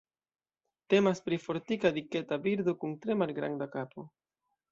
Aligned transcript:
Temas 0.93 1.19
pri 1.25 1.37
fortika 1.43 1.91
diketa 1.99 2.39
birdo 2.47 2.75
kun 2.85 2.97
tre 3.03 3.19
malgranda 3.23 3.71
kapo. 3.77 4.09